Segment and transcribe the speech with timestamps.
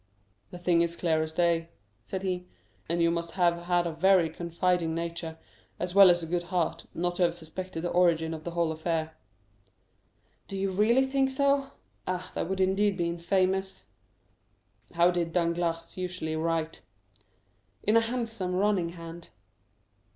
[0.49, 1.69] "The thing is clear as day,"
[2.05, 2.47] said he;
[2.89, 5.37] "and you must have had a very confiding nature,
[5.79, 8.71] as well as a good heart, not to have suspected the origin of the whole
[8.71, 9.15] affair."
[10.47, 11.73] "Do you really think so?
[12.07, 13.85] Ah, that would indeed be infamous."
[14.95, 16.81] "How did Danglars usually write?"
[17.83, 19.29] "In a handsome, running hand."